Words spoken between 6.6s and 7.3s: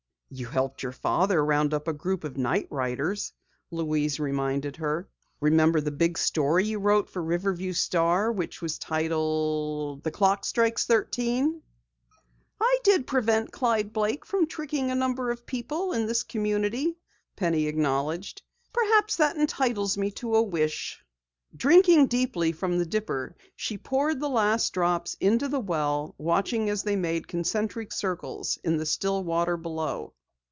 you wrote for the